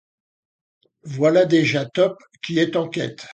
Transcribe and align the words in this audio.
Voilà 1.03 1.45
déjà 1.45 1.85
Top 1.85 2.17
qui 2.41 2.57
est 2.57 2.75
en 2.75 2.89
quête. 2.89 3.27